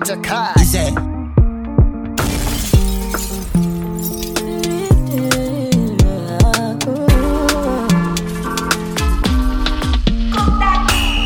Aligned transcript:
like 0.00 0.22
Jakarta. 0.22 0.58
He 0.58 0.64
said, 0.64 0.94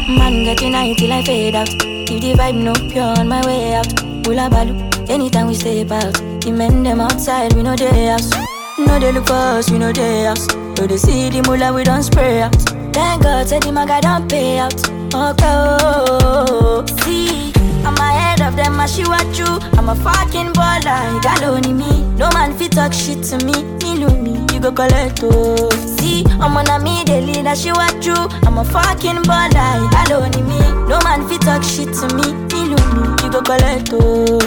Man 0.08 0.44
get 0.44 0.62
in 0.62 0.74
a 0.74 0.94
till 0.94 1.12
I 1.12 1.22
fade 1.24 1.54
out. 1.54 1.68
Give 2.06 2.20
the 2.20 2.34
vibe 2.34 2.62
no 2.62 2.72
pure 2.90 3.18
on 3.18 3.28
my 3.28 3.44
way 3.46 3.74
out. 3.74 3.86
Pull 4.24 4.38
a 4.38 4.48
balu 4.50 4.74
anytime 5.08 5.48
we 5.48 5.54
step 5.54 5.90
out. 5.90 6.14
The 6.40 6.52
men 6.52 6.82
them 6.82 7.00
outside 7.00 7.52
we 7.54 7.62
know 7.62 7.76
they 7.76 8.06
house. 8.06 8.30
No 8.78 8.98
they 8.98 9.12
look 9.12 9.30
us 9.30 9.70
we 9.70 9.78
know 9.78 9.92
they 9.92 10.24
house. 10.24 10.46
No 10.48 10.86
they 10.86 10.96
see 10.96 11.30
the 11.30 11.42
mullah 11.42 11.72
we 11.72 11.84
don't 11.84 12.02
spray 12.02 12.42
out. 12.42 12.54
Thank 12.92 13.22
God, 13.22 13.48
said 13.48 13.62
the 13.62 13.72
maga 13.72 14.00
don't 14.00 14.28
pay 14.28 14.58
out. 14.58 14.74
Okay, 14.74 15.14
oh, 15.14 15.78
oh, 15.80 16.84
oh. 16.88 16.96
see. 17.04 17.53
I'm 17.86 17.96
ahead 17.96 18.40
of 18.40 18.56
them, 18.56 18.80
I 18.80 18.86
she 18.86 19.04
what 19.04 19.38
you. 19.38 19.46
I'm 19.78 19.88
a 19.88 19.94
fucking 19.94 20.52
baller, 20.54 21.22
gal 21.22 21.44
only 21.44 21.72
me. 21.72 22.02
No 22.16 22.30
man 22.30 22.56
fi 22.56 22.68
talk 22.68 22.92
shit 22.92 23.22
to 23.24 23.36
me, 23.44 23.62
me 23.82 24.04
me, 24.22 24.46
you 24.52 24.60
go 24.60 24.72
collect. 24.72 25.20
Oh. 25.22 25.70
See, 25.98 26.24
I'm 26.40 26.56
on 26.56 26.68
a 26.68 26.78
me 26.82 27.04
the 27.04 27.20
leader, 27.20 27.54
she 27.54 27.72
what 27.72 28.04
you. 28.04 28.14
I'm 28.46 28.58
a 28.58 28.64
fucking 28.64 29.22
baller, 29.28 29.90
gal 29.90 30.22
only 30.22 30.42
me. 30.42 30.60
No 30.88 30.98
man 31.00 31.28
fi 31.28 31.38
talk 31.38 31.62
shit 31.62 31.92
to 31.94 32.06
me, 32.16 32.32
me 32.52 32.74
know 32.74 32.84
me, 32.94 33.22
you 33.22 33.30
go 33.30 33.42
collect 33.42 33.90
oh. 33.92 34.38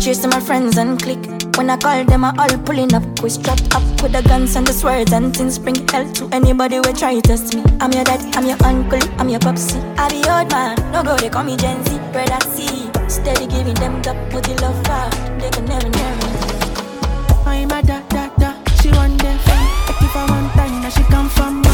Chasing 0.00 0.30
my 0.30 0.40
friends 0.40 0.78
and 0.78 1.00
click. 1.00 1.39
When 1.56 1.68
I 1.70 1.76
call 1.76 2.04
them, 2.04 2.24
I 2.24 2.32
all 2.38 2.58
pulling 2.64 2.94
up. 2.94 3.02
We 3.22 3.30
strapped 3.30 3.74
up 3.74 3.82
with 4.02 4.12
the 4.12 4.22
guns 4.22 4.56
and 4.56 4.66
the 4.66 4.72
swords 4.72 5.12
and 5.12 5.36
things. 5.36 5.58
Bring 5.58 5.86
hell 5.88 6.10
to 6.12 6.28
anybody 6.32 6.76
who 6.76 6.92
try 6.92 7.14
to 7.14 7.20
test 7.20 7.54
me. 7.54 7.62
I'm 7.80 7.92
your 7.92 8.04
dad, 8.04 8.20
I'm 8.36 8.46
your 8.46 8.56
uncle, 8.64 9.00
I'm 9.18 9.28
your 9.28 9.40
popsy. 9.40 9.78
I 9.98 10.08
be 10.08 10.18
old 10.28 10.50
man, 10.50 10.76
no 10.92 11.02
go, 11.02 11.16
they 11.16 11.28
call 11.28 11.44
me 11.44 11.56
Gen 11.56 11.84
Z. 11.84 11.98
Red 12.14 12.30
I 12.30 12.38
see, 12.54 12.90
steady 13.08 13.46
giving 13.46 13.74
them 13.74 14.00
the 14.02 14.14
booty 14.30 14.54
love 14.62 14.80
I 14.86 15.10
They 15.40 15.50
can 15.50 15.64
never, 15.66 15.88
never. 15.88 16.28
I'm 17.46 17.70
a 17.70 17.82
da 17.82 18.00
da 18.08 18.28
da, 18.36 18.54
she 18.80 18.90
want 18.90 19.20
them 19.20 19.38
fun. 19.38 19.66
If 20.04 20.16
I 20.16 20.26
want 20.28 20.52
time, 20.54 20.82
now 20.82 20.88
she 20.88 21.02
come 21.04 21.28
for 21.28 21.50
me. 21.50 21.69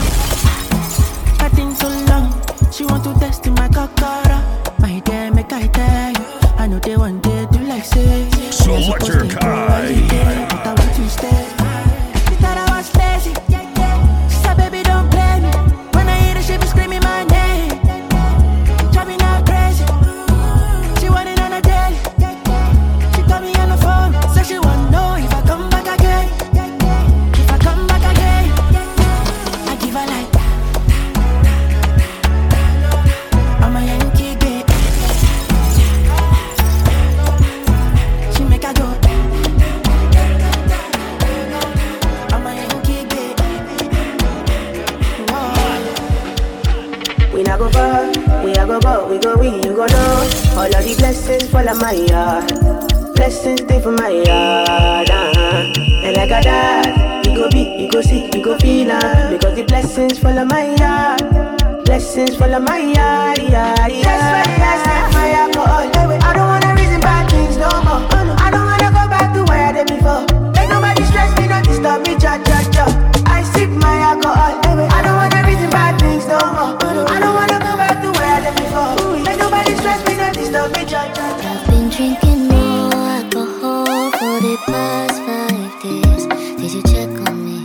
I've 81.18 81.66
been 81.68 81.88
drinking 81.88 82.48
more 82.48 82.92
alcohol 82.94 84.10
for 84.12 84.36
the 84.40 84.56
past 84.66 85.16
five 85.26 85.82
days. 85.82 86.26
Did 86.60 86.72
you 86.74 86.82
check 86.82 87.08
on 87.28 87.44
me? 87.44 87.64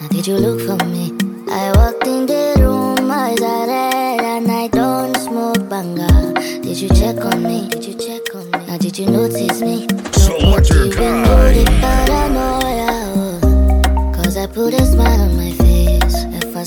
Now 0.00 0.08
did 0.08 0.26
you 0.26 0.36
look 0.36 0.60
for 0.60 0.84
me? 0.86 1.12
I 1.50 1.72
walked 1.76 2.06
in 2.06 2.26
the 2.26 2.56
room, 2.60 3.10
eyes 3.10 3.40
are 3.40 3.66
red, 3.66 4.20
and 4.20 4.50
I 4.50 4.68
don't 4.68 5.16
smoke 5.16 5.68
banger. 5.68 6.34
Did 6.60 6.78
you 6.78 6.88
check 6.90 7.24
on 7.24 7.42
me? 7.42 7.68
Did 7.68 7.84
you 7.84 7.94
check 7.94 8.34
on 8.34 8.50
me? 8.50 8.66
Now 8.66 8.78
did 8.78 8.98
you 8.98 9.06
notice 9.06 9.60
me? 9.60 9.86
Selector 10.12 10.86
no, 10.86 10.96
Kai. 10.96 11.64
Paranoia, 11.80 13.12
oh, 13.16 14.12
Cause 14.14 14.36
I 14.36 14.46
put 14.46 14.74
a 14.74 14.84
smile 14.84 15.20
on 15.20 15.36
my 15.36 15.52
face. 15.52 15.62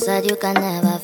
If 0.07 0.29
you 0.29 0.35
can 0.35 0.53
never 0.53 0.94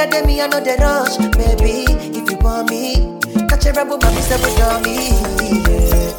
a 0.00 0.06
break, 0.06 0.26
me, 0.26 0.40
I 0.40 0.46
know 0.46 0.60
the 0.60 0.76
rush. 0.78 1.16
Baby, 1.34 1.90
if 2.14 2.30
you 2.30 2.36
want 2.38 2.70
me, 2.70 3.18
catch 3.48 3.66
a 3.66 3.72
rebel, 3.72 3.98
mommy, 3.98 4.20
step 4.22 4.40
with 4.42 4.54
me. 4.86 5.10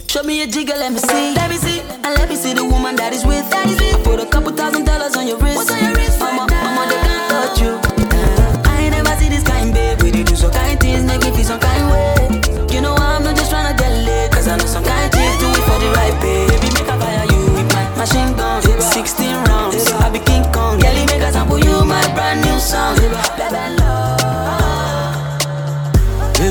Show 0.08 0.24
me 0.24 0.42
a 0.44 0.48
jigger, 0.48 0.76
let 0.76 0.92
me 0.92 1.00
see. 1.00 1.34
Let 1.36 1.50
me 1.50 1.58
see. 1.58 1.80
And 2.04 2.14
let 2.18 2.28
me 2.30 2.36
see 2.36 2.54
the 2.54 2.66
woman 2.66 2.96
that 2.98 3.14
is 3.14 3.26
with. 3.26 3.48
That 3.52 3.68
is 3.68 3.80
with. 3.80 3.96
I 3.96 4.04
put 4.04 4.20
a 4.20 4.26
couple 4.26 4.52
thousand 4.52 4.84
dollars 4.86 5.16
on 5.16 5.28
your 5.28 5.38
wrist. 5.38 5.56
What's 5.56 5.72
on 5.72 5.80
your 5.80 5.96
wrist? 5.96 6.20
Mama, 6.20 6.48
mama, 6.50 6.84
they 6.92 7.00
can't 7.00 7.26
touch 7.32 7.62
you. 7.62 7.74
Uh, 7.80 8.68
I 8.68 8.90
ain't 8.90 8.94
never 8.98 9.16
see 9.16 9.30
this 9.30 9.44
kind, 9.44 9.74
babe. 9.74 10.02
We 10.02 10.12
do 10.12 10.36
some 10.36 10.52
kind 10.52 10.80
things, 10.80 11.06
make 11.06 11.24
me 11.24 11.32
feel 11.32 11.46
some 11.46 11.60
kind 11.60 11.86
way. 11.88 12.42
You 12.74 12.82
know 12.82 12.96
I'm 12.96 13.24
not 13.24 13.38
just 13.38 13.52
trying 13.52 13.72
to 13.72 13.76
get 13.80 13.92
laid. 14.04 14.32
Cause 14.32 14.48
I 14.48 14.58
know 14.58 14.68
some 14.68 14.84
kind 14.84 15.08
things 15.12 15.40
do 15.40 15.48
it 15.48 15.64
for 15.64 15.80
the 15.80 15.90
right 15.96 16.16
pay. 16.20 16.52
Baby, 16.52 16.68
make 16.76 16.90
a 16.90 16.96
fire 17.00 17.26
you 17.32 17.42
with 17.56 17.70
my 17.72 17.86
machine 17.96 18.36
gun. 18.36 18.60
16 18.66 19.48
rounds. 19.48 19.88
I 20.04 20.10
be 20.12 20.20
King 20.20 20.44
Kong. 20.52 20.80
Girlie, 20.84 21.06
make 21.08 21.24
a 21.24 21.32
sample 21.32 21.60
you 21.60 21.86
my 21.86 22.04
brand 22.12 22.44
new 22.44 22.60
song. 22.60 22.99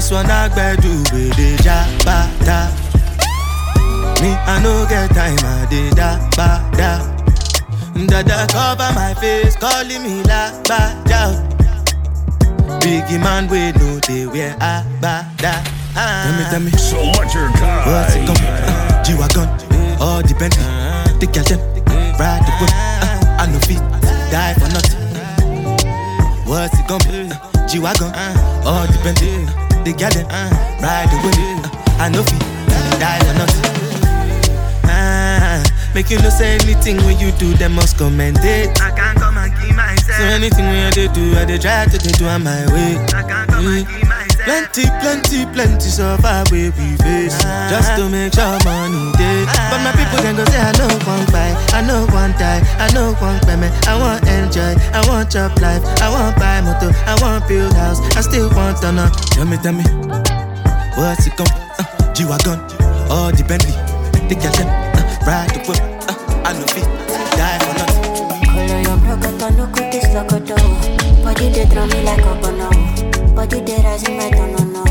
This 0.09 0.17
one 0.17 0.27
do 0.81 0.89
with 1.13 1.37
the 1.37 1.57
jabata. 1.61 2.73
Me, 4.23 4.31
I 4.33 4.59
no 4.63 4.87
get 4.89 5.11
time, 5.11 5.37
I 5.37 5.67
did 5.69 5.97
da 5.97 6.17
ba 6.33 6.65
da. 6.73 7.05
Dada 8.07 8.47
cover 8.51 8.91
my 8.95 9.13
face, 9.21 9.55
calling 9.57 10.03
me 10.03 10.23
la 10.23 10.49
ba. 10.65 10.97
Biggie 12.81 13.21
man, 13.23 13.49
we 13.49 13.73
know 13.73 14.01
they 14.09 14.27
wear 14.27 14.57
a 14.63 14.83
ba 15.03 15.29
da. 15.37 15.61
Ah. 15.95 16.25
Tell 16.25 16.33
me, 16.39 16.45
tell 16.49 16.61
me. 16.61 16.71
Selector 16.71 17.51
What's 17.85 18.17
it 18.17 18.25
come? 18.25 18.37
Uh, 18.41 19.05
G-Wagon, 19.05 19.49
all 20.01 20.23
the 20.23 20.35
Bentley. 20.39 20.65
The 21.21 21.27
girl 21.27 21.45
them, 21.45 21.61
ride 22.17 22.41
the 22.47 22.53
whip. 22.57 22.73
Uh, 22.73 23.41
I 23.41 23.47
no 23.53 23.61
fit, 23.61 23.77
die 24.33 24.55
for 24.55 24.73
nothing. 24.73 26.49
What's 26.49 26.79
it 26.79 26.89
gonna 26.89 27.05
be? 27.05 27.31
Uh, 27.31 27.69
G-Wagon, 27.69 28.11
all 28.65 28.87
the 28.87 29.01
Bentley. 29.05 29.68
The 29.89 29.95
girl 29.97 30.11
them, 30.13 30.29
ride 30.85 31.09
the 31.09 31.17
whip. 31.25 31.39
Uh, 31.65 32.05
I 32.05 32.09
no 32.13 32.21
fit, 32.23 32.39
die 33.01 33.19
for 33.25 33.33
nothing. 33.41 33.65
Ah, 34.85 35.65
make 35.95 36.11
you 36.11 36.19
no 36.21 36.29
say 36.29 36.57
anything 36.61 36.99
when 37.07 37.19
you 37.19 37.33
do, 37.41 37.55
them 37.55 37.73
must 37.73 37.97
commend 37.97 38.37
it. 38.43 38.69
I 38.83 38.91
can't 38.91 39.17
come 39.19 39.39
and 39.39 39.51
keep 39.57 39.75
myself. 39.75 40.19
So 40.19 40.25
anything 40.25 40.67
when 40.67 40.89
I 40.89 40.91
do, 40.91 41.33
I 41.39 41.47
dey 41.47 41.57
try 41.57 41.87
to 41.87 41.97
dey 41.97 42.13
do 42.13 42.27
on 42.27 42.45
my 42.45 42.67
way. 42.71 42.99
I 43.17 43.23
can't 43.25 43.49
come 43.49 43.67
and 43.67 43.89
keep 43.89 44.05
myself. 44.05 44.18
Plenty, 44.49 44.89
plenty, 45.05 45.45
plenty 45.53 45.93
suffer 45.93 46.41
where 46.49 46.73
we 46.73 46.97
face. 47.05 47.37
Just 47.69 47.93
to 48.01 48.09
make 48.09 48.33
sure 48.33 48.57
money 48.65 49.13
day 49.21 49.45
But 49.45 49.85
my 49.85 49.93
people 49.93 50.25
can 50.25 50.41
go 50.41 50.45
say 50.49 50.57
I 50.57 50.73
know 50.73 50.89
one 51.05 51.27
buy 51.29 51.53
I 51.77 51.85
know 51.85 52.09
one 52.17 52.33
die, 52.41 52.65
I 52.81 52.89
know 52.97 53.13
one 53.21 53.39
payment 53.45 53.77
I 53.87 54.01
want 54.01 54.25
enjoy, 54.25 54.73
I 54.97 55.05
want 55.07 55.33
chop 55.33 55.53
life. 55.61 55.85
I 56.01 56.09
want 56.09 56.41
buy 56.41 56.63
motor, 56.65 56.97
I 57.05 57.21
want 57.21 57.47
build 57.47 57.75
house. 57.75 58.01
I 58.17 58.23
still 58.23 58.49
want 58.57 58.81
to 58.81 58.91
know 58.91 59.13
Tell 59.37 59.45
me, 59.45 59.59
tell 59.61 59.77
me 59.77 59.85
What's 60.97 61.27
it 61.27 61.37
come? 61.37 61.53
Uh, 61.77 62.15
G-Wagon, 62.17 62.57
all 63.13 63.29
the 63.29 63.45
Bentley 63.45 63.77
The 64.33 64.35
girl 64.41 64.53
them, 64.57 64.69
uh, 64.97 65.29
ride 65.29 65.53
the 65.53 65.61
whip 65.69 65.77
uh, 66.09 66.49
I 66.49 66.57
know 66.57 66.65
fit, 66.73 66.89
die 67.37 67.59
for 67.61 67.75
nothing. 67.77 68.49
Color 68.49 68.81
your 68.81 68.97
brocoto, 68.97 69.47
no 69.61 69.67
this 69.93 70.09
locoto 70.17 70.57
Body 71.23 71.53
they 71.53 71.67
throw 71.67 71.85
me 71.85 72.01
like 72.01 72.25
a 72.25 72.78
bono 73.39 73.47
Body 73.47 73.61
they 73.61 73.83
rising 73.83 74.17
my 74.17 74.31
don't 74.31 74.73
know 74.73 74.85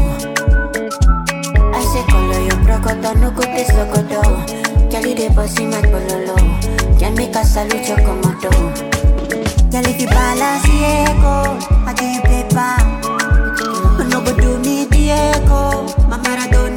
I 1.73 1.81
say 1.83 2.03
color 2.09 2.41
your 2.47 2.59
brocoto, 2.63 3.13
no 3.19 3.31
cut 3.31 3.51
this 3.55 3.69
locoto 3.71 4.21
Kelly 4.89 5.13
they 5.13 5.29
bossy 5.29 5.65
my 5.65 5.81
bololo 5.81 6.35
Ya 6.99 7.09
me 7.11 7.29
casa 7.29 7.65
lucho 7.65 7.95
como 8.05 8.31
tú 8.39 8.49
Girl, 9.69 9.85
if 9.85 9.99
you 9.99 10.07
balance 10.07 10.65
echo, 10.65 11.57
I 11.85 11.93
give 11.93 12.13
you 12.15 12.21
paper. 12.21 12.77
No 14.09 14.21
go 14.21 14.31
do 14.33 14.57
me 14.59 14.85
the 14.85 15.11
echo, 15.11 15.85
Maradona. 16.07 16.76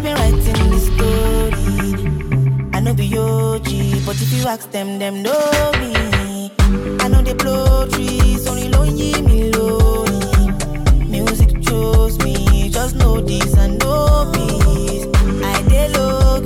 I've 0.00 0.04
been 0.04 0.16
writing 0.16 0.70
this 0.70 0.86
story. 0.86 2.70
I 2.72 2.80
know 2.80 2.94
be 2.94 3.04
OG, 3.18 4.06
but 4.06 4.16
if 4.16 4.32
you 4.32 4.46
ask 4.48 4.70
them, 4.70 4.98
them 4.98 5.22
know 5.22 5.72
me. 5.78 6.50
I 7.00 7.08
know 7.08 7.20
they 7.20 7.34
blow 7.34 7.86
trees, 7.86 8.46
only 8.48 8.70
lonely 8.70 9.20
me 9.20 9.50
lonely. 9.52 10.54
Music 11.06 11.50
chose 11.60 12.18
me, 12.24 12.70
just 12.70 12.96
know 12.96 13.20
this 13.20 13.52
and 13.58 13.78
know 13.78 14.32
peace. 14.32 15.04
I 15.44 15.62
dey 15.68 15.88
low 15.92 16.40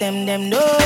them, 0.00 0.24
them 0.24 0.48
know 0.48 0.79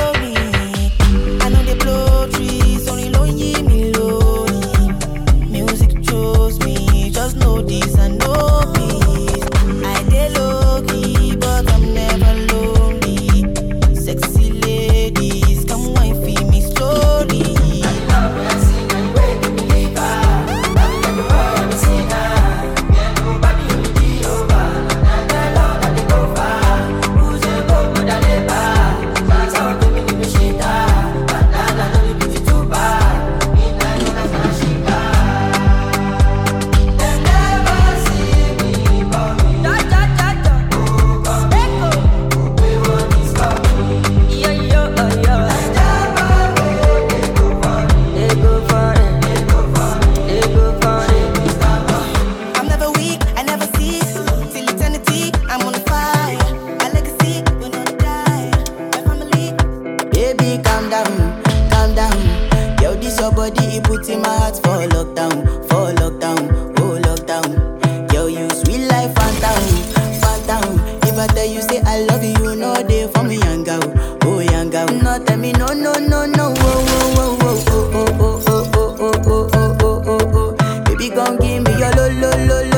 You 81.04 81.10
gon' 81.10 81.36
give 81.36 81.62
me 81.64 81.78
your 81.78 81.90
lo 81.96 82.08
lo 82.08 82.62
lo. 82.62 82.73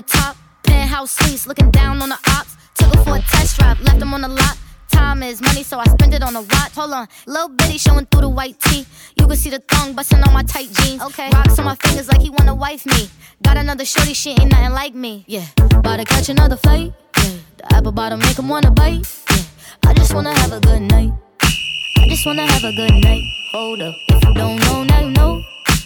The 0.00 0.12
top? 0.12 0.36
Penthouse 0.62 1.10
suites, 1.10 1.46
looking 1.46 1.70
down 1.70 2.00
on 2.02 2.08
the 2.08 2.18
ops. 2.28 2.56
Took 2.74 2.94
her 2.94 3.04
for 3.04 3.16
a 3.16 3.20
test 3.20 3.58
drive, 3.58 3.80
left 3.82 3.98
them 3.98 4.14
on 4.14 4.22
the 4.22 4.28
lot. 4.28 4.56
Time 4.90 5.22
is 5.22 5.40
money, 5.40 5.62
so 5.62 5.78
I 5.78 5.84
spend 5.84 6.14
it 6.14 6.22
on 6.22 6.34
a 6.36 6.42
watch. 6.42 6.72
Hold 6.74 6.92
on, 6.92 7.08
little 7.26 7.48
bitty 7.48 7.78
showing 7.78 8.06
through 8.06 8.22
the 8.22 8.28
white 8.28 8.58
tee. 8.60 8.86
You 9.18 9.26
can 9.26 9.36
see 9.36 9.50
the 9.50 9.60
thong 9.60 9.94
busting 9.94 10.22
on 10.22 10.32
my 10.32 10.42
tight 10.42 10.68
jeans. 10.72 11.02
Okay, 11.02 11.28
rocks 11.32 11.58
on 11.58 11.64
my 11.64 11.74
fingers 11.76 12.08
like 12.08 12.20
he 12.20 12.30
wanna 12.30 12.54
wife 12.54 12.86
me. 12.86 13.10
Got 13.42 13.56
another 13.56 13.84
shorty, 13.84 14.14
she 14.14 14.30
ain't 14.30 14.50
nothing 14.50 14.72
like 14.72 14.94
me. 14.94 15.24
Yeah, 15.26 15.46
about 15.72 15.98
to 15.98 16.04
catch 16.04 16.28
another 16.28 16.56
fight. 16.56 16.92
Yeah, 17.18 17.36
the 17.58 17.74
apple 17.74 17.92
bottom 17.92 18.20
make 18.20 18.38
him 18.38 18.48
wanna 18.48 18.70
bite. 18.70 19.06
Yeah, 19.30 19.90
I 19.90 19.94
just 19.94 20.14
wanna 20.14 20.32
have 20.40 20.52
a 20.52 20.60
good 20.60 20.82
night. 20.82 21.12
I 21.42 22.08
just 22.08 22.24
wanna 22.24 22.46
have 22.46 22.64
a 22.64 22.72
good 22.72 22.94
night. 22.94 23.22
Hold 23.52 23.82
up, 23.82 23.94
if 24.08 24.24
you 24.24 24.34
don't 24.34 24.58
know, 24.60 24.84
now 24.84 25.00
you 25.00 25.10
know. 25.10 25.42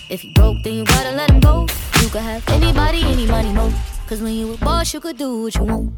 If 0.09 0.23
you 0.25 0.33
broke, 0.35 0.63
then 0.63 0.75
you 0.75 0.85
gotta 0.85 1.13
let 1.13 1.31
him 1.31 1.41
go. 1.41 1.67
You 2.01 2.09
could 2.09 2.23
have 2.23 2.49
anybody, 2.49 3.03
any 3.03 3.27
money, 3.27 3.53
mo. 3.53 3.73
Cause 4.07 4.21
when 4.21 4.35
you 4.35 4.53
a 4.53 4.57
boss, 4.59 4.93
you 4.93 5.01
could 5.01 5.17
do 5.17 5.43
what 5.43 5.55
you 5.55 5.65
want. 5.65 5.93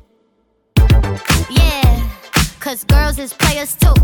Yeah, 1.50 2.08
cause 2.60 2.84
girls 2.84 3.18
is 3.18 3.32
players 3.32 3.74
too. 3.74 3.94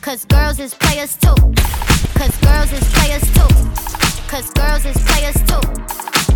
Cause 0.00 0.24
girls 0.24 0.60
is 0.60 0.72
players 0.72 1.16
too. 1.16 1.34
Cause 2.14 2.36
girls 2.38 2.72
is 2.72 2.84
players 2.94 3.26
too. 3.34 3.50
Cause 4.28 4.50
girls 4.52 4.84
is 4.86 4.96
players 5.04 5.34
too. 5.42 5.60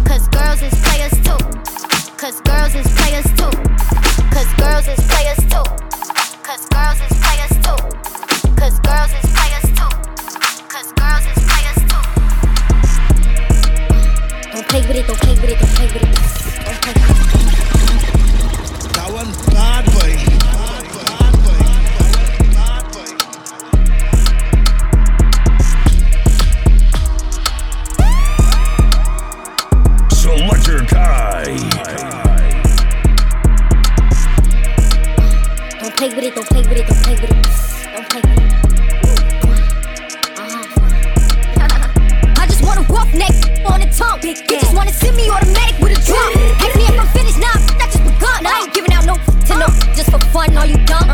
Cause 0.05 0.33
girls 0.35 0.61
is 0.61 0.75
players 0.99 1.14
too. 1.23 1.87
Cause 2.19 2.43
girls 2.43 2.73
is 2.75 2.90
players 2.99 3.26
too. 3.38 3.50
Cause 4.35 4.50
girls 4.59 4.88
is 4.88 5.00
players 5.07 5.38
too. 5.47 5.64
Cause 6.43 6.67
girls 6.67 7.00
is 7.00 7.14
players 7.23 7.55
too. 7.62 7.78
Cause 8.59 8.78
girls 8.81 9.12
is 9.14 9.26
players 9.38 9.69
too. 9.78 9.93
Cause 10.69 10.93
girls 10.99 11.26
is 11.31 11.38
Don't 14.59 14.69
play 14.71 14.81
with 14.81 14.97
it, 14.97 15.07
don't 15.07 15.21
play 15.21 15.35
with 15.35 15.45
it, 15.45 15.59
don't 15.61 15.71
play 15.71 15.87
with 15.87 16.03
it. 16.03 16.03
Don't 16.03 16.81
play 16.83 16.93
with 16.93 17.07
it. 17.07 17.62
That 18.93 19.09
one 19.15 19.31
bad 19.55 19.85
boy. 19.95 20.12
Selectakai. 30.11 31.55
Don't 35.79 35.95
play 35.97 36.09
with 36.09 36.25
it, 36.25 36.35
don't 36.35 36.49
play 36.49 36.62
with 36.62 36.73
it, 36.73 36.87
don't 36.88 37.03
play 37.05 37.15
with 37.15 37.23
it. 37.23 37.31
Don't 37.95 38.09
play 38.11 38.23
with 38.23 38.65
it. 38.65 38.68
Wanna 44.79 44.93
send 44.93 45.17
me 45.17 45.29
automatic 45.29 45.75
with 45.83 45.99
a 45.99 46.01
drum. 46.07 46.31
Ask 46.63 46.79
me 46.79 46.87
if 46.87 46.95
I'm 46.95 47.11
finished, 47.11 47.41
nah, 47.43 47.51
that 47.83 47.91
just 47.91 48.05
begun. 48.07 48.47
I 48.47 48.63
ain't 48.63 48.73
giving 48.73 48.95
out 48.95 49.05
no 49.11 49.19
to 49.19 49.53
no, 49.59 49.67
just 49.99 50.15
for 50.15 50.23
fun. 50.31 50.55
Are 50.55 50.71
you 50.71 50.79
dumb? 50.87 51.11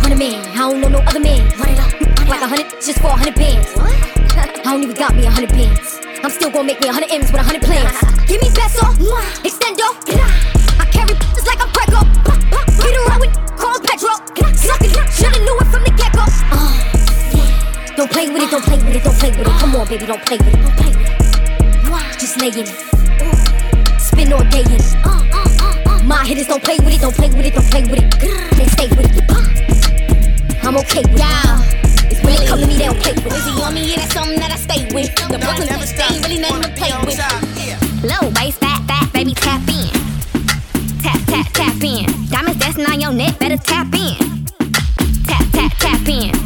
Hundred 0.00 0.16
man, 0.16 0.40
I 0.56 0.64
don't 0.64 0.80
know 0.80 0.88
no 0.88 1.00
other 1.04 1.20
man. 1.20 1.44
Run 1.60 1.68
it 1.68 1.78
up, 1.84 1.92
like 2.32 2.40
a 2.40 2.48
hundred 2.48 2.72
just 2.80 3.04
for 3.04 3.12
a 3.12 3.18
hundred 3.20 3.36
bands. 3.36 3.68
I 4.64 4.72
don't 4.72 4.82
even 4.82 4.96
got 4.96 5.12
me 5.14 5.28
a 5.28 5.30
hundred 5.30 5.52
bands. 5.52 6.00
I'm 6.24 6.32
still 6.32 6.48
gonna 6.50 6.64
make 6.64 6.80
me 6.80 6.88
a 6.88 6.92
hundred 6.92 7.12
M's 7.12 7.28
with 7.30 7.44
a 7.44 7.44
hundred 7.44 7.62
plans. 7.62 7.92
Give 8.28 8.40
me 8.40 8.48
peso, 8.56 8.88
extendo. 9.44 9.92
I 10.80 10.88
carry 10.88 11.12
just 11.36 11.44
like 11.44 11.60
a 11.60 11.68
Greco. 11.68 12.00
Get 12.80 12.96
around 13.04 13.20
with 13.20 13.36
call 13.60 13.76
Pedro. 13.84 14.16
Suckin', 14.56 14.96
shoulda 15.12 15.38
knew 15.44 15.56
it 15.60 15.68
from 15.68 15.84
the 15.84 15.92
get 15.92 16.16
go. 16.16 16.24
Don't 18.00 18.10
play 18.10 18.32
with 18.32 18.42
it, 18.42 18.50
don't 18.50 18.64
play 18.64 18.80
with 18.80 18.96
it, 18.96 19.04
don't 19.04 19.18
play 19.20 19.30
with 19.36 19.44
it. 19.44 19.60
Come 19.60 19.76
on, 19.76 19.86
baby, 19.88 20.06
don't 20.06 20.24
play 20.24 20.38
with 20.38 20.56
it, 20.56 20.62
don't 20.62 20.76
play 20.76 20.88
with 20.96 21.10
it. 21.12 21.17
Just 22.28 22.42
lay 22.42 22.48
in 22.48 22.68
it. 22.68 23.98
Spin 23.98 24.30
all 24.34 24.44
day 24.50 24.60
in. 24.60 24.82
Uh, 25.00 25.24
uh, 25.32 25.88
uh, 25.88 26.02
My 26.04 26.26
hitters 26.26 26.46
don't 26.46 26.62
play 26.62 26.76
with 26.76 26.92
it, 26.92 27.00
don't 27.00 27.14
play 27.14 27.30
with 27.30 27.46
it, 27.46 27.54
don't 27.54 27.64
play 27.70 27.80
with 27.84 28.04
it. 28.04 28.20
They 28.52 28.66
stay 28.66 28.88
with 28.88 29.16
it. 29.16 29.24
I'm 30.62 30.76
okay 30.76 31.04
with 31.08 31.24
it. 31.24 32.12
It's 32.12 32.22
when 32.22 32.36
they 32.36 32.44
come 32.46 32.60
to 32.60 32.66
me, 32.66 32.76
they 32.76 32.84
don't 32.84 33.00
play 33.00 33.14
with 33.14 33.24
it. 33.24 33.32
Wizzy 33.32 33.66
on 33.66 33.72
me, 33.72 33.88
yeah, 33.88 33.96
that's 33.96 34.12
something 34.12 34.38
that 34.40 34.52
I 34.52 34.56
stay 34.56 34.84
with. 34.92 35.08
The 35.16 35.38
Brooklyn 35.40 35.68
bitch, 35.68 35.96
they 35.96 36.04
ain't 36.04 36.28
really 36.28 36.38
nothing 36.38 36.68
to 36.68 36.76
play 36.76 36.92
with. 37.00 37.16
Low 38.04 38.28
waist, 38.36 38.60
fat, 38.60 38.84
fat, 38.84 39.10
baby, 39.14 39.32
tap 39.32 39.64
in. 39.64 39.88
Tap, 41.00 41.18
tap, 41.32 41.46
tap 41.54 41.82
in. 41.82 42.28
Diamonds 42.28 42.60
dancing 42.60 42.84
on 42.84 43.00
your 43.00 43.14
neck, 43.14 43.38
better 43.38 43.56
tap 43.56 43.88
in. 43.94 44.44
Tap, 45.24 45.46
tap, 45.52 45.72
tap 45.78 46.06
in. 46.06 46.37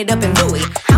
It 0.00 0.10
up 0.10 0.22
in 0.22 0.32
Louis. 0.34 0.89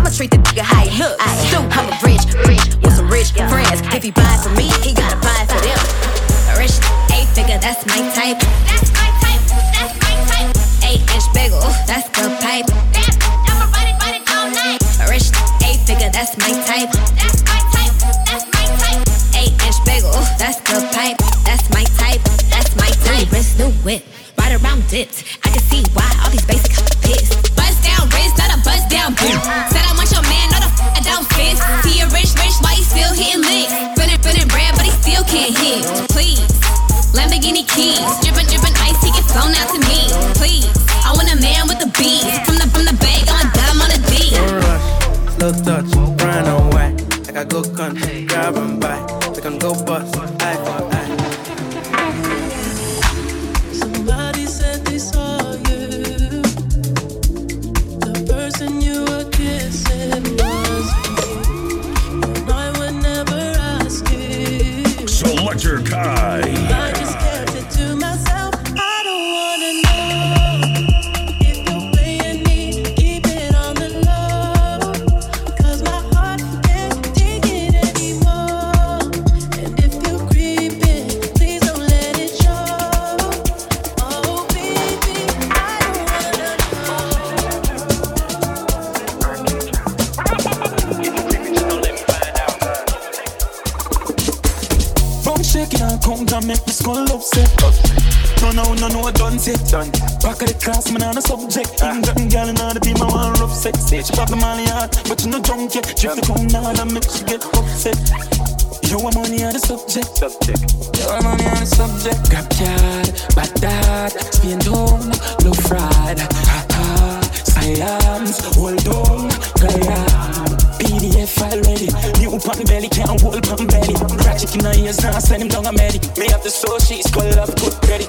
Money 109.23 109.43
on 109.43 109.53
the 109.53 109.59
subject. 109.59 110.17
Subject. 110.17 110.61
You 110.99 111.07
want 111.07 111.23
money 111.23 111.45
on 111.45 111.59
the 111.59 111.65
subject. 111.65 112.29
Grab 112.29 112.49
card, 112.49 113.07
bad 113.35 113.53
dad, 113.61 114.11
Spain 114.33 114.59
down, 114.59 115.09
low 115.43 115.53
fried, 115.67 116.19
hot 116.19 116.71
hot, 116.71 117.31
science, 117.33 118.55
hold 118.55 118.87
on, 118.87 119.29
Guyana. 119.59 120.62
PDF 120.93 121.29
file 121.33 121.61
ready. 121.65 121.89
New 122.21 122.37
pop 122.37 122.61
belly, 122.69 122.89
can't 122.89 123.09
hold 123.21 123.41
pump 123.41 123.65
belly. 123.65 123.95
Ratchet 124.21 124.53
in 124.53 124.61
the 124.61 124.73
ears, 124.85 125.01
now 125.01 125.17
send 125.17 125.41
him 125.41 125.49
down 125.49 125.65
a 125.65 125.73
medic. 125.73 126.05
Me 126.17 126.29
have 126.29 126.43
the 126.43 126.53
soul, 126.53 126.77
she's 126.77 127.09
called 127.09 127.33
up, 127.41 127.49
good 127.57 127.73
ready. 127.89 128.05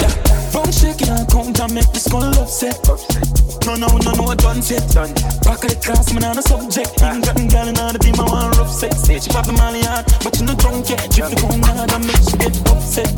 Phone 0.52 0.68
shaking 0.68 1.08
and 1.08 1.24
count 1.32 1.56
and 1.60 1.72
make 1.72 1.88
the 1.96 2.00
skull 2.00 2.28
upset. 2.36 2.76
No, 3.64 3.76
no, 3.80 3.88
no, 4.04 4.12
no, 4.12 4.24
I 4.28 4.36
done 4.36 4.60
set. 4.60 4.84
Done. 4.92 5.16
Back 5.48 5.64
of 5.64 5.72
the 5.72 5.78
class, 5.80 6.12
man, 6.12 6.24
on 6.24 6.36
a 6.36 6.42
subject. 6.42 7.00
Even 7.00 7.24
gotten 7.24 7.48
gal 7.48 7.68
in 7.68 7.74
the 7.74 8.00
team, 8.00 8.20
I 8.20 8.28
want 8.28 8.56
rough 8.58 8.70
sex. 8.70 9.00
Say 9.00 9.18
she 9.18 9.30
pop 9.30 9.46
the 9.46 9.56
molly 9.56 9.80
hard, 9.80 10.04
but 10.20 10.36
you 10.36 10.44
no 10.44 10.54
drunk 10.54 10.90
yet. 10.90 11.08
Drift 11.08 11.32
the 11.32 11.40
phone 11.40 11.64
hard 11.64 11.88
and 11.88 12.04
make 12.04 12.20
she 12.28 12.36
get 12.36 12.52
upset. 12.68 13.16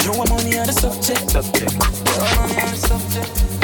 You 0.00 0.16
want 0.16 0.32
money 0.32 0.56
on 0.56 0.66
the 0.66 0.72
subject. 0.72 1.28
Subject. 1.28 1.68
You 1.68 2.16
want 2.16 2.32
money 2.40 2.56
on 2.56 2.70
the 2.72 2.80
subject. 2.80 3.57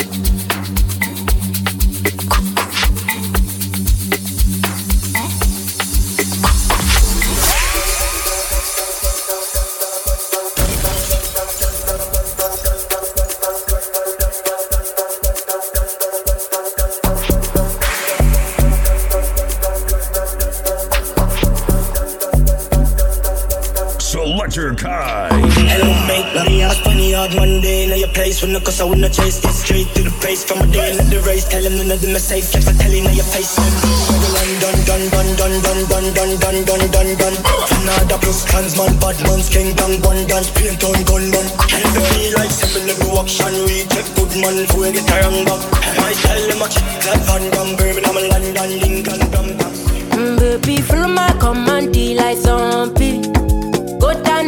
Selectakai. 24.55 25.35
Hello, 25.67 25.90
mate. 26.07 26.31
Let 26.31 26.47
me 26.47 26.62
ask 26.62 26.79
funny 26.87 27.11
hard 27.11 27.35
one 27.35 27.59
day. 27.59 27.90
Know 27.90 27.99
your 27.99 28.14
place 28.14 28.38
from 28.38 28.55
the 28.55 28.62
cause 28.62 28.79
I 28.79 28.87
wanna 28.87 29.11
chase. 29.11 29.43
Get 29.43 29.51
straight 29.51 29.90
to 29.99 30.07
the 30.07 30.14
place 30.23 30.47
from 30.47 30.62
a 30.62 30.67
day 30.71 30.95
in 30.95 31.11
the 31.11 31.19
race. 31.27 31.43
Tell 31.43 31.59
them 31.59 31.75
none 31.75 31.90
of 31.90 31.99
them 31.99 32.14
are 32.14 32.23
safe. 32.23 32.55
Flex, 32.55 32.71
I 32.71 32.73
tell 32.79 32.95
you, 32.95 33.03
know 33.03 33.11
your 33.11 33.27
face. 33.35 33.51
Done, 33.59 34.55
done, 34.62 34.79
done, 34.87 35.03
done, 35.11 35.27
done, 35.35 35.59
done, 35.59 35.83
done, 35.90 36.07
done, 36.14 36.31
done, 36.38 36.59
done, 36.71 36.87
done, 36.87 37.12
done. 37.19 37.37
Fanada 37.67 38.14
plus 38.23 38.47
clansman, 38.47 38.95
bad 39.03 39.19
man's 39.27 39.51
king, 39.51 39.75
down, 39.75 39.99
one 40.07 40.23
dance, 40.31 40.55
paint 40.55 40.79
on 40.87 41.03
gunman. 41.03 41.47
Help 41.67 42.07
me 42.14 42.31
like 42.38 42.55
seven 42.55 42.87
every 42.87 43.11
action. 43.19 43.51
We 43.67 43.90
check 43.90 44.07
good 44.14 44.38
man 44.38 44.71
for 44.71 44.87
get 44.87 45.03
a 45.03 45.14
wrong 45.19 45.43
back. 45.51 45.62
My 45.99 46.14
style, 46.14 46.47
them 46.47 46.62
a 46.62 46.67
check 46.71 46.87
like 47.11 47.27
Van 47.27 47.43
Damme, 47.51 47.75
Birmingham, 47.75 48.23
London, 48.31 48.71
Lincoln, 48.79 49.19
Bam, 49.35 49.49
Bam. 49.59 49.73
Mm, 50.14 50.38
baby, 50.38 50.79
follow 50.79 51.11
my 51.11 51.35
command, 51.43 51.90
like 51.90 52.38
zombie. 52.38 53.43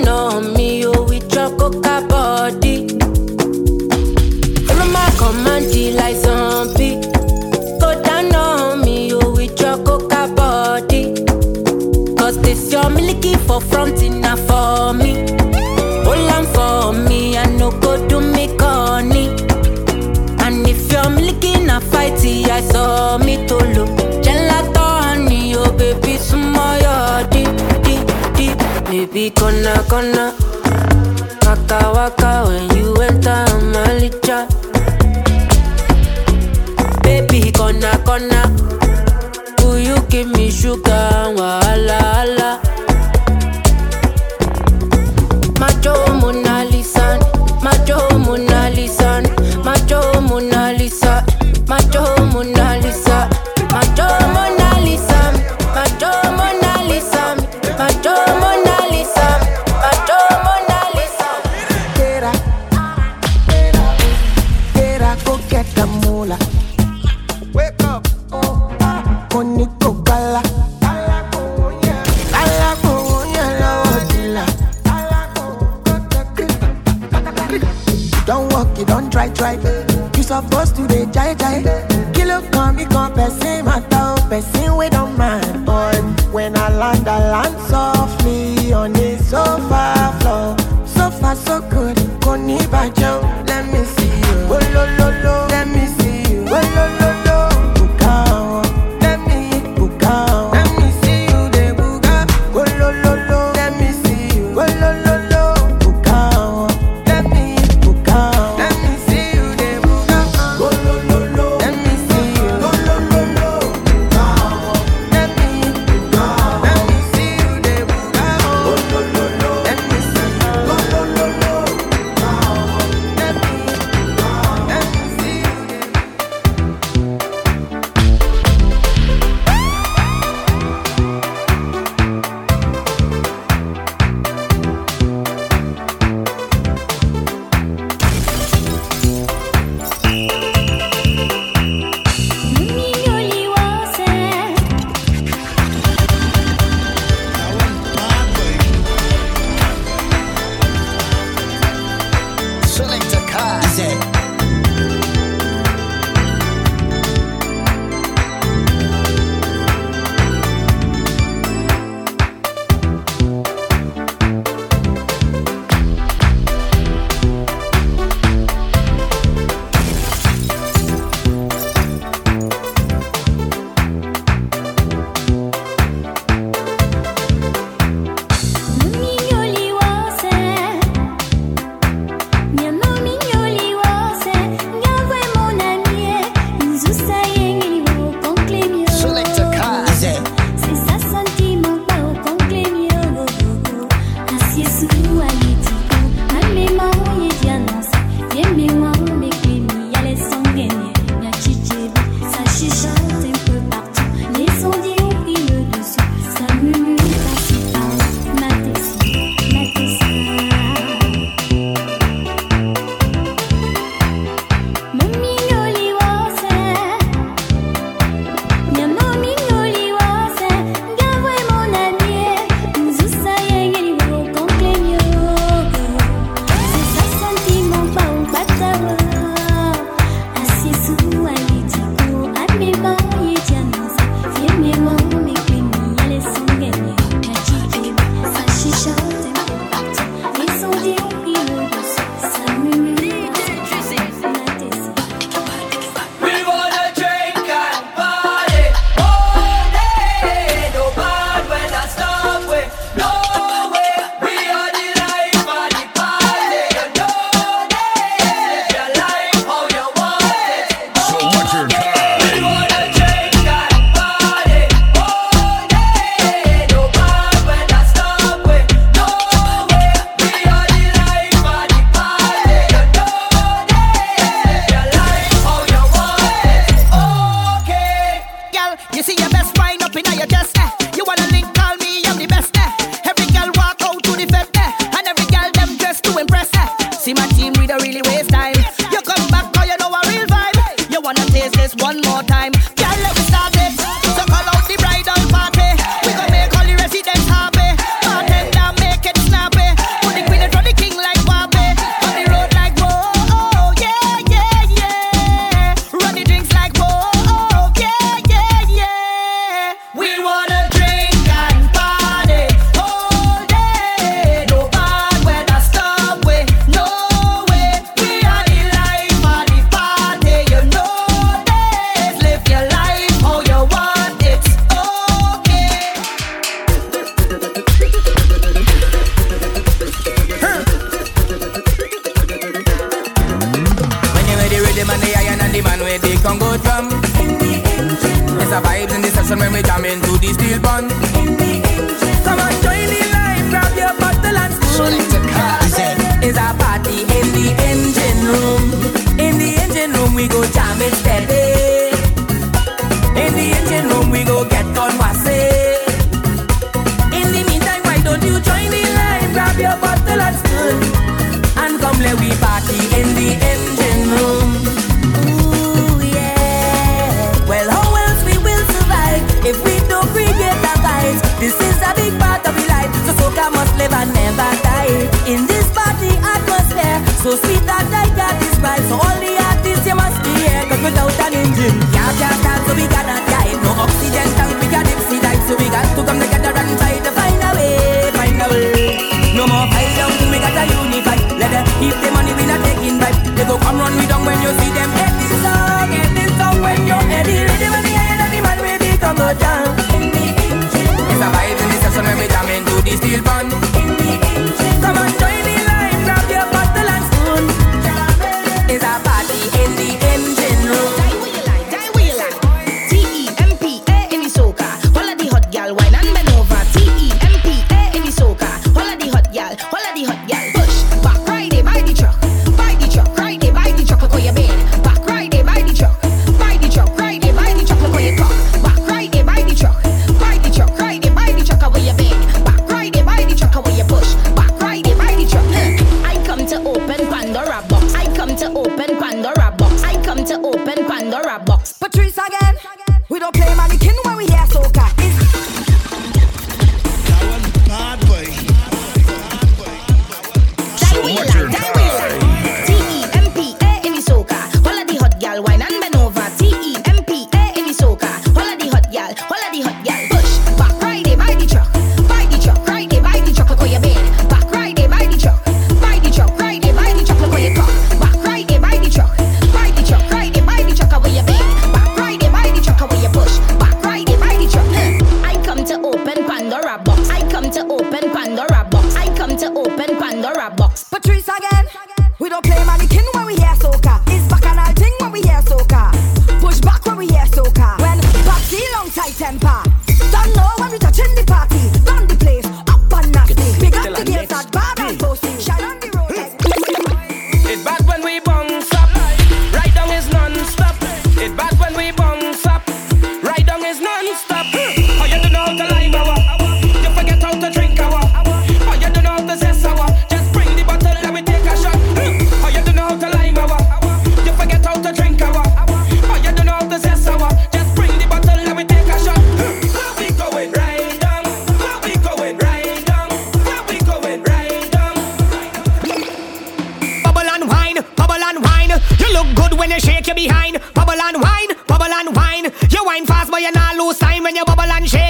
Down 0.04 0.08
on 0.08 0.52
me, 0.52 0.84
oh, 0.84 1.04
with 1.04 1.34
your 1.34 1.48
coca 1.56 2.04
body. 2.06 2.86
Follow 4.66 4.90
my 4.92 5.10
command, 5.16 5.96
like 5.96 6.16
zombie. 6.16 7.00
Go 7.80 8.02
down 8.02 8.34
on 8.34 8.82
me, 8.82 9.14
oh, 9.14 9.34
with 9.34 9.58
your 9.58 9.82
coca 9.84 10.28
body. 10.36 11.14
Cause 12.16 12.38
this 12.42 12.70
your 12.70 12.90
milky 12.90 13.36
for 13.36 13.58
front 13.62 14.02
enough 14.02 14.40
for 14.40 14.92
me. 14.92 15.24
Hold 16.04 16.30
on 16.30 16.44
for 16.52 16.92
me, 17.08 17.38
I 17.38 17.46
no 17.56 17.70
go 17.70 18.06
do 18.06 18.20
me 18.20 18.54
corny. 18.58 19.28
And 20.44 20.68
if 20.68 20.92
you're 20.92 21.08
milky 21.08 21.58
na 21.64 21.80
fighty, 21.80 22.44
I 22.50 22.60
saw 22.60 23.16
me 23.16 23.46
to 23.46 23.56
look. 23.56 23.95
Baby, 29.16 29.30
gonna, 29.30 29.82
gonna. 29.88 30.34
Waka 31.46 31.90
waka 31.94 32.44
when 32.48 32.68
you 32.76 32.92
enter 33.00 33.46
my 33.72 33.96
licha. 33.96 34.44
Baby, 37.02 37.50
gonna, 37.50 37.96
gonna. 38.04 38.42
Will 39.64 39.78
you 39.78 39.96
give 40.10 40.28
me 40.28 40.50
sugar? 40.50 41.32
Wahala, 41.32 42.60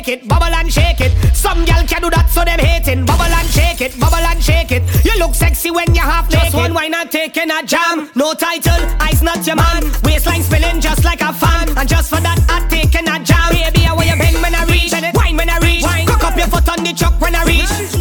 shake 0.06 0.22
it, 0.22 0.28
bubble 0.28 0.54
and 0.54 0.72
shake 0.72 1.00
it. 1.00 1.12
Some 1.34 1.64
girl 1.64 1.82
can 1.86 2.02
do 2.02 2.10
that, 2.10 2.30
so 2.30 2.44
them 2.44 2.58
hating. 2.58 3.04
Bubble 3.06 3.24
and 3.24 3.48
shake 3.48 3.80
it, 3.80 3.98
bubble 3.98 4.22
and 4.22 4.42
shake 4.42 4.70
it. 4.70 4.82
You 5.04 5.18
look 5.18 5.34
sexy 5.34 5.70
when 5.70 5.92
you 5.94 6.00
half 6.00 6.30
naked. 6.30 6.52
Just 6.52 6.54
one 6.54 6.74
wine 6.74 6.94
and 6.94 7.10
taking 7.10 7.50
a 7.50 7.62
jam. 7.62 8.10
No 8.14 8.32
title, 8.34 8.78
eyes 9.00 9.22
not 9.22 9.44
your 9.46 9.56
man. 9.56 9.82
Waistline 10.04 10.42
spilling 10.42 10.80
just 10.80 11.04
like 11.04 11.22
a 11.22 11.32
fan. 11.32 11.76
And 11.76 11.88
just 11.88 12.10
for 12.10 12.20
that, 12.20 12.38
I 12.48 12.66
taking 12.68 13.08
a 13.08 13.18
jam. 13.18 13.50
Baby, 13.50 13.86
I 13.86 13.94
where 13.94 14.06
you 14.06 14.16
bend 14.16 14.40
when 14.42 14.54
I 14.54 14.64
reach. 14.66 14.92
Wine 15.14 15.36
when 15.36 15.50
I 15.50 15.58
reach. 15.58 15.82
Cock 15.82 16.24
up 16.24 16.36
your 16.36 16.46
foot 16.46 16.68
on 16.68 16.84
the 16.84 16.92
chuck 16.92 17.20
when 17.20 17.34
I 17.34 17.44
reach. 17.44 17.95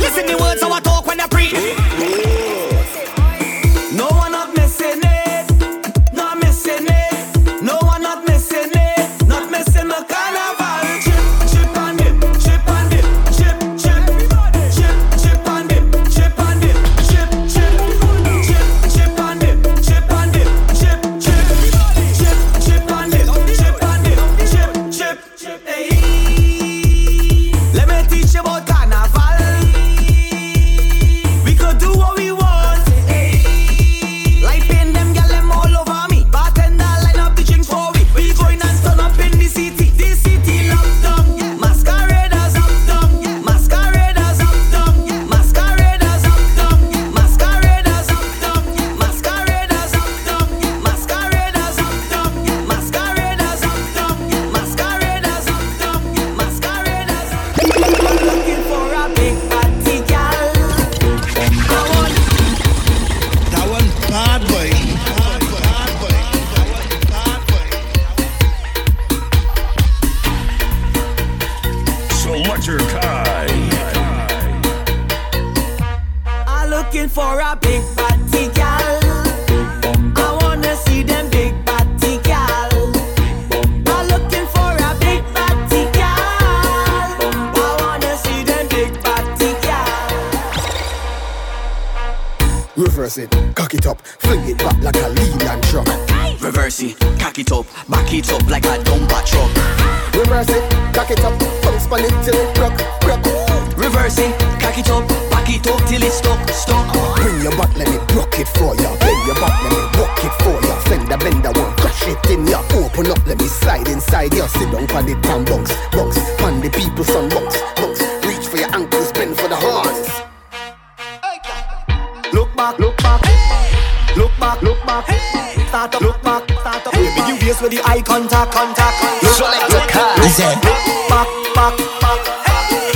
Contact. 128.51 129.01
Look 129.23 129.37
the 129.69 129.81
car. 129.89 130.15
Look 130.17 130.81
back, 131.09 131.29
back, 131.55 131.77
back. 132.01 132.21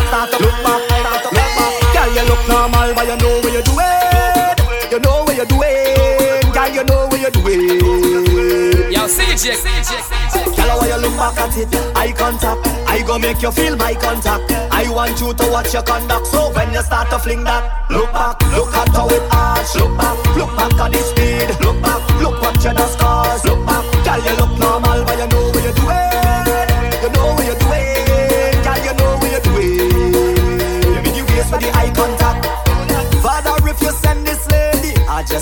Start 0.10 0.34
up, 0.34 0.42
look 0.42 0.58
back, 0.64 0.82
start 0.90 1.26
up, 1.26 1.32
look 1.32 1.50
back. 1.58 1.74
Girl, 1.94 2.10
you 2.14 2.24
look 2.28 2.42
normal, 2.50 2.90
but 2.96 3.06
you 3.08 3.18
know 3.18 3.40
what 3.42 3.54
you're 3.54 3.64
doing. 3.64 4.60
You 4.92 5.00
know 5.00 5.24
what 5.24 5.36
you're 5.38 5.46
doing. 5.46 6.52
Girl, 6.52 6.70
you 6.70 6.84
know 6.84 7.08
what 7.08 7.20
you're 7.20 7.32
doing. 7.32 8.92
Yo, 8.92 9.06
CJ, 9.06 9.54
CJ, 9.54 10.56
Girl, 10.58 10.78
why 10.80 10.88
you 10.88 10.98
look 10.98 11.16
back 11.16 11.38
at 11.38 11.58
it? 11.58 11.70
Eye 11.96 12.12
contact. 12.12 12.68
I 12.90 13.04
go 13.06 13.20
make 13.20 13.42
you 13.42 13.52
feel 13.52 13.76
my 13.76 13.94
contact. 13.94 14.52
I 14.72 14.90
want 14.90 15.20
you 15.22 15.34
to 15.34 15.52
watch 15.52 15.74
your 15.74 15.84
conduct. 15.84 16.28
So 16.28 16.52
when 16.54 16.74
you 16.74 16.82
start 16.82 17.10
to 17.12 17.20
fling 17.20 17.44
that, 17.44 17.90
look 17.90 18.12
back, 18.12 18.42
look 18.52 18.74
at 18.74 18.90
how 18.90 19.08
it 19.10 19.24
arch. 19.32 19.76
Look 19.76 19.98
back, 19.98 20.18
look 20.36 20.56
back 20.58 20.74
at 20.74 20.92
the 20.92 21.00
speed. 21.00 21.50
Look 21.64 21.82
back, 21.82 22.02
look 22.20 22.42
what 22.42 22.56
you 22.64 22.74
the 22.74 22.88
scars. 22.88 23.49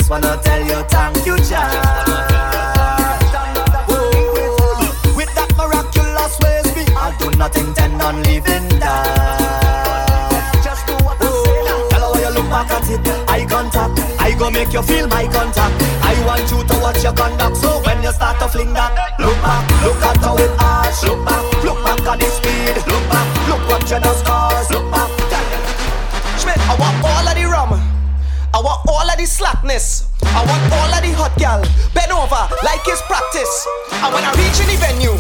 Just 0.07 0.23
wanna 0.23 0.39
tell 0.41 0.61
you 0.61 0.83
thank 0.87 1.25
you, 1.25 1.37
Jah. 1.37 1.67
With 5.17 5.33
that 5.35 5.51
miraculous 5.57 6.39
ways, 6.39 6.67
me, 6.75 6.83
I 6.95 7.13
do 7.19 7.29
not 7.37 7.55
intend 7.57 8.01
on 8.01 8.23
leaving 8.23 8.69
that. 8.79 10.61
Just 10.63 10.87
do 10.87 10.93
what 11.03 11.17
I 11.19 11.27
say 11.27 11.59
now. 11.67 11.89
Tell 11.89 12.13
her 12.13 12.21
you 12.21 12.31
look 12.39 12.49
back 12.49 12.71
at 12.71 12.89
it. 12.89 13.03
Eye 13.27 13.45
contact. 13.49 13.99
I 14.21 14.31
go 14.37 14.49
make 14.49 14.71
you 14.71 14.81
feel 14.81 15.07
my 15.07 15.27
contact. 15.27 15.75
I 16.03 16.15
want 16.25 16.49
you 16.51 16.63
to 16.63 16.75
watch 16.79 17.03
your 17.03 17.13
conduct. 17.13 17.57
So 17.57 17.81
when 17.83 18.01
you 18.01 18.11
start 18.13 18.39
to 18.39 18.47
fling 18.47 18.71
that, 18.73 18.95
look 19.19 19.35
back, 19.43 19.67
look 19.83 20.01
at 20.07 20.17
how 20.23 20.37
it 20.37 20.51
arch. 20.57 21.03
Look 21.03 21.25
back, 21.25 21.63
look 21.63 21.83
back 21.83 22.07
at 22.07 22.19
the 22.19 22.36
slackness. 29.27 30.07
I 30.23 30.41
want 30.47 30.63
all 30.71 30.91
of 30.95 31.01
the 31.03 31.11
hot 31.11 31.35
gal. 31.37 31.59
Bend 31.93 32.11
over 32.11 32.43
like 32.63 32.81
it's 32.87 33.03
practice. 33.03 33.67
I 33.99 34.07
wanna 34.07 34.31
reach 34.39 34.57
in 34.63 34.71
the 34.71 34.77
venue. 34.79 35.19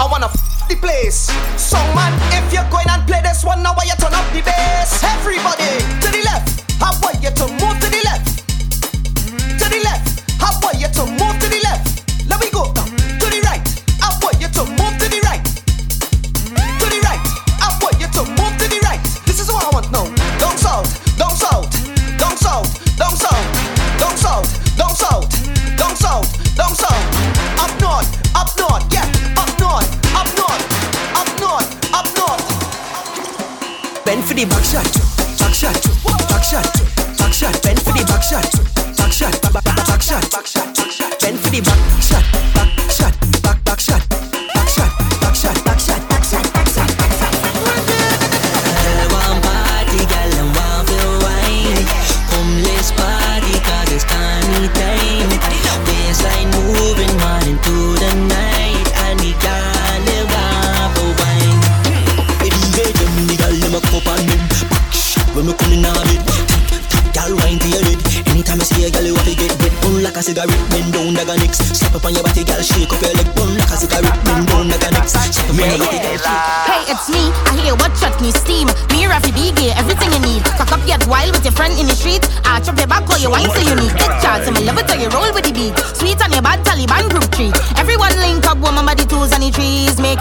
I 0.00 0.08
wanna 0.08 0.32
f 0.32 0.68
the 0.68 0.76
place. 0.80 1.28
Song 1.60 1.84
man, 1.94 2.12
if 2.32 2.48
you're 2.52 2.66
going 2.72 2.88
and 2.88 3.04
play 3.06 3.20
this 3.20 3.44
one, 3.44 3.62
now 3.62 3.76
why 3.76 3.84
you 3.84 3.96
turn 4.00 4.16
up 4.16 4.24
the 4.32 4.40
bass? 4.40 5.04
Everybody 5.04 5.76
to 6.00 6.08
the 6.08 6.22
left. 6.24 6.64
I 6.80 6.96
want 7.04 7.20
you 7.20 7.30
to 7.30 7.46
move 7.60 7.76
to 7.84 7.88
the 7.92 7.93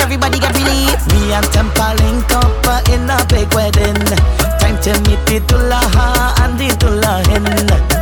everybody 0.03 0.37
get 0.37 0.53
relief. 0.53 0.99
Me 1.15 1.31
and 1.31 1.45
Tempa 1.55 1.95
link 2.03 2.29
up 2.35 2.51
uh, 2.67 2.93
in 2.93 3.07
a 3.07 3.17
big 3.31 3.47
wedding. 3.55 3.95
Time 4.59 4.77
to 4.83 4.91
meet 5.07 5.21
the 5.27 5.39
Tulaha 5.47 6.35
and 6.43 6.59
the 6.59 6.69
Tulahin. 6.75 7.45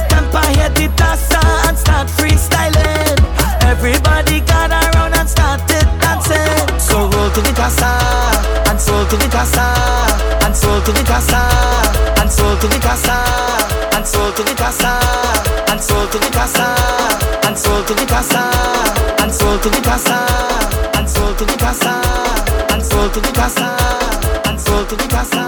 Tempa 0.10 0.42
hit 0.58 0.74
the 0.74 0.88
tassa 0.98 1.42
and 1.70 1.78
start 1.78 2.08
freestyling. 2.10 3.18
Everybody 3.62 4.42
got 4.42 4.72
around 4.72 5.14
and 5.14 5.30
started 5.30 5.86
dancing. 6.02 6.80
So 6.80 7.06
roll 7.06 7.30
to 7.38 7.42
the 7.42 7.54
tassa 7.54 7.94
and 8.70 8.82
soul 8.82 9.06
to 9.06 9.16
the 9.16 9.28
tassa 9.30 9.68
and 10.44 10.56
soul 10.56 10.82
to 10.82 10.92
the 10.92 11.04
tassa 11.06 11.38
and 12.20 12.32
soul 12.32 12.58
to 12.58 12.68
the 12.74 12.80
tassa 12.86 13.18
and 13.94 14.06
soul 14.06 14.32
to 14.34 14.44
the 14.44 14.56
tassa 14.58 14.94
and 15.70 15.80
soul 15.80 16.08
to 16.08 16.18
the 16.18 16.30
tassa 16.34 16.68
and 17.46 17.58
soul 17.58 17.84
to 17.84 17.94
the 17.94 18.06
tassa 18.10 18.44
and 19.22 19.32
soul 19.32 19.58
to 19.60 19.70
the 19.70 19.82
tassa 19.86 20.81
to 21.41 21.47
the 21.47 21.58
tassa 21.58 21.93
and 22.71 22.86
soul 22.86 23.10
to 23.10 23.19
the 23.19 23.32
tassa 23.34 23.67
and 24.47 24.62
soul 24.62 24.86
to 24.86 24.95
the 24.95 25.08
tassa 25.08 25.40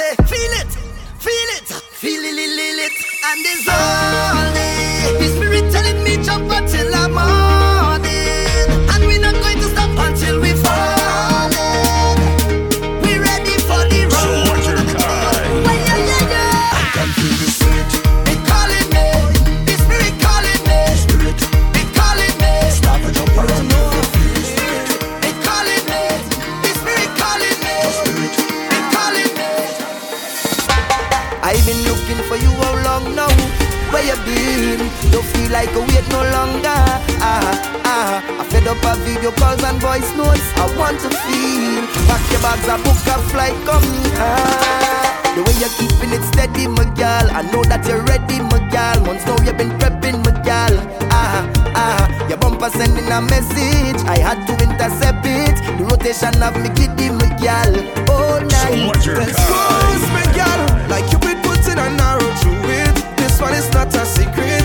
say, 0.00 0.14
feel 0.32 0.52
it, 0.60 0.72
feel 1.26 1.50
it, 1.58 1.68
feel 2.02 2.22
it, 2.24 2.38
feel 2.40 2.78
it, 2.86 2.92
and 3.28 3.40
it's 3.52 3.68
all 3.68 5.39
like 35.60 35.76
a 35.76 35.80
wait 35.92 36.08
no 36.08 36.24
longer. 36.32 36.80
Ah, 37.20 37.52
ah, 37.84 38.40
I 38.40 38.44
fed 38.48 38.66
up 38.66 38.80
of 38.80 38.96
video 39.04 39.30
calls 39.32 39.62
and 39.62 39.76
voice 39.76 40.08
notes. 40.16 40.48
I 40.56 40.64
want 40.80 40.96
to 41.04 41.10
feel. 41.28 41.84
Pack 42.08 42.24
your 42.32 42.40
bags, 42.40 42.64
I 42.64 42.76
book 42.80 42.96
a 43.12 43.16
flight, 43.28 43.56
come 43.68 43.84
here. 44.00 44.24
Ah, 44.24 45.04
the 45.36 45.44
way 45.44 45.56
you're 45.60 45.74
keeping 45.76 46.16
it 46.16 46.24
steady, 46.32 46.64
my 46.66 46.88
girl. 46.96 47.26
I 47.28 47.44
know 47.52 47.62
that 47.68 47.84
you're 47.84 48.00
ready, 48.08 48.40
my 48.40 48.56
girl. 48.72 49.04
Once 49.04 49.24
now 49.28 49.36
you've 49.44 49.60
been 49.60 49.72
prepping, 49.76 50.24
my 50.24 50.32
girl. 50.48 50.74
Ah, 51.12 51.44
ah, 51.76 52.28
your 52.28 52.38
bumper 52.40 52.70
sending 52.70 53.12
a 53.12 53.20
message. 53.20 54.00
I 54.08 54.16
had 54.16 54.40
to 54.48 54.54
intercept 54.64 55.28
it. 55.28 55.56
The 55.76 55.84
rotation 55.84 56.40
of 56.40 56.56
me 56.56 56.72
kiddie, 56.72 57.12
my 57.12 57.28
girl. 57.36 57.72
All 58.08 58.40
night. 58.40 58.96
Expose 58.96 60.06
me, 60.16 60.24
girl. 60.32 60.60
Like 60.88 61.04
you've 61.12 61.20
been 61.20 61.36
putting 61.44 61.76
an 61.76 62.00
arrow 62.00 62.32
to 62.48 62.50
it. 62.80 62.96
This 63.20 63.36
one 63.36 63.52
is 63.52 63.68
not 63.76 63.92
a 63.92 64.06
secret. 64.08 64.59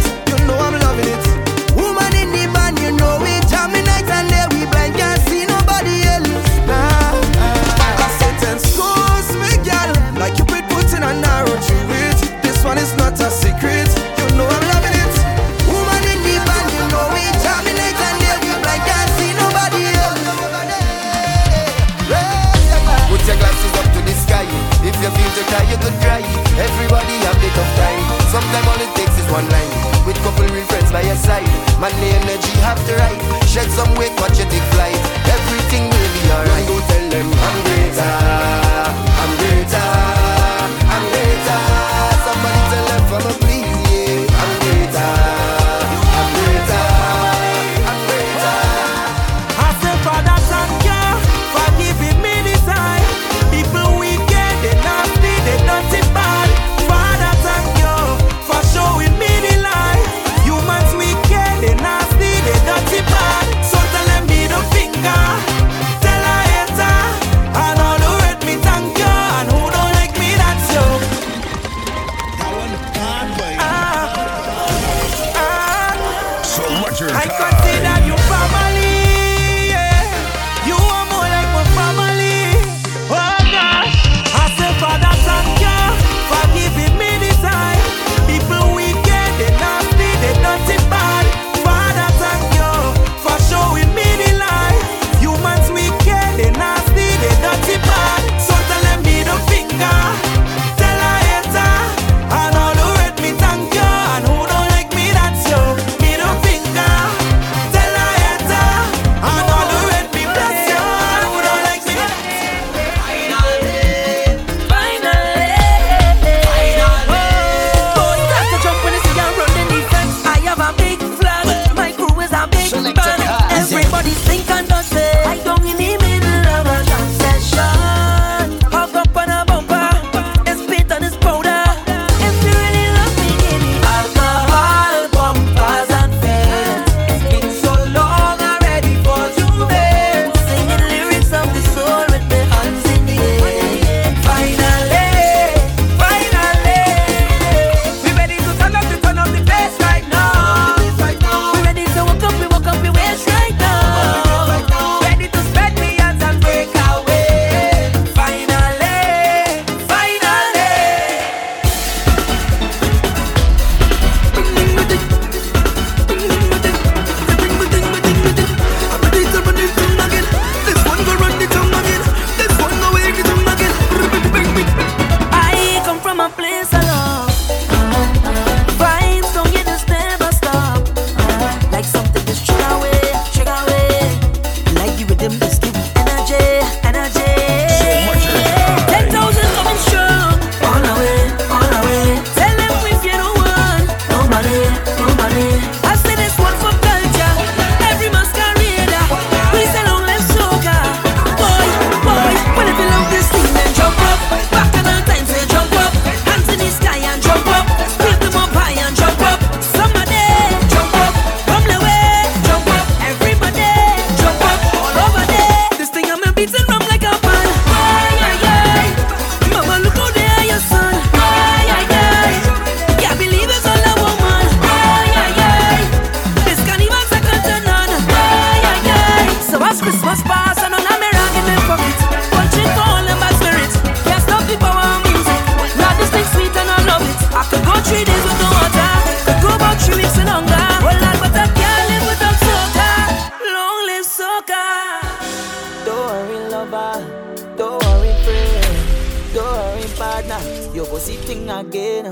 Don't 249.36 249.52
worry, 249.52 249.84
partner, 249.98 250.40
you 250.74 250.86
go 250.86 250.98
sitting 250.98 251.50
again. 251.50 252.06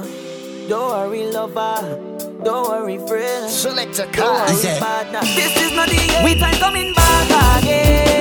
Don't 0.67 0.89
worry, 0.91 1.31
lover. 1.31 1.97
Don't 2.43 2.67
worry, 2.67 2.97
friend. 3.07 3.47
Selectakai. 3.47 4.11
Don't 4.11 4.43
worry, 4.43 4.77
partner. 4.77 5.21
This 5.21 5.55
is 5.55 5.71
not 5.71 5.87
the 5.87 5.95
end. 5.95 6.25
We 6.25 6.35
time 6.35 6.55
coming 6.59 6.93
back 6.93 7.63
again. 7.63 8.12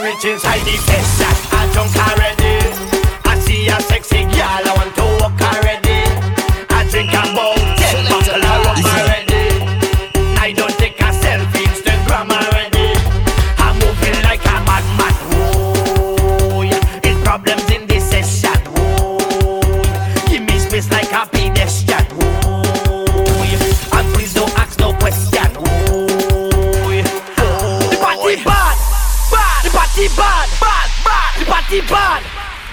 origins 0.00 0.42
highly 0.42 0.74
exact. 0.74 1.52
I 1.52 1.72
don't 1.72 1.92
care. 1.92 2.13